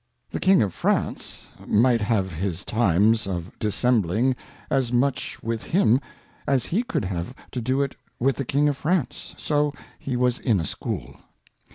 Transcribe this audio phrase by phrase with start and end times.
[0.31, 4.35] The King of France might have his Times of Dissembling
[4.71, 6.01] as much with him,
[6.47, 10.39] as he could have to do it with the King of France: So he was
[10.39, 11.17] in a School.